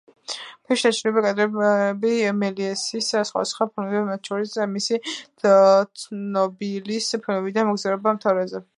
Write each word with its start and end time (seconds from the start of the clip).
ფილმში 0.69 0.85
ნაჩვენებია 0.87 1.21
კადრები 1.41 2.13
მელიესის 2.37 3.11
სხვადასხვა 3.31 3.67
ფილმებიდან, 3.75 4.09
მათ 4.09 4.31
შორის 4.33 4.57
მისი 4.73 5.01
ცნობილის 6.05 7.15
ფილმიდან 7.29 7.73
„მოგზაურობა 7.73 8.17
მთვარეზე“. 8.21 8.69